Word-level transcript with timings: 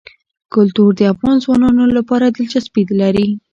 کلتور 0.53 0.89
د 0.97 1.01
افغان 1.13 1.37
ځوانانو 1.43 1.83
لپاره 1.97 2.25
دلچسپي 2.37 2.83
لري. 3.01 3.27